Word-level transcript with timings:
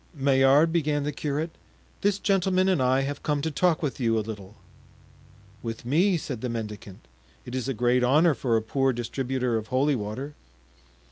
"Maillard," 0.15 0.73
began 0.73 1.03
the 1.03 1.11
curate, 1.11 1.51
"this 2.01 2.17
gentleman 2.17 2.67
and 2.67 2.81
I 2.81 3.01
have 3.01 3.21
come 3.21 3.39
to 3.43 3.51
talk 3.51 3.83
with 3.83 3.99
you 3.99 4.17
a 4.17 4.25
little." 4.25 4.55
"With 5.61 5.85
me!" 5.85 6.17
said 6.17 6.41
the 6.41 6.49
mendicant; 6.49 7.07
"it 7.45 7.53
is 7.53 7.67
a 7.67 7.73
great 7.75 8.03
honor 8.03 8.33
for 8.33 8.57
a 8.57 8.63
poor 8.63 8.93
distributor 8.93 9.57
of 9.57 9.67
holy 9.67 9.95
water." 9.95 10.33